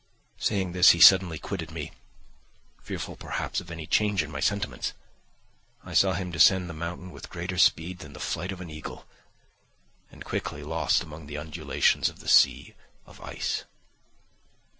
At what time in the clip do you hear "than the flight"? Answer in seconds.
7.99-8.51